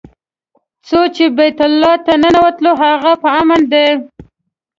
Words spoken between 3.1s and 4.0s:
په امن دی.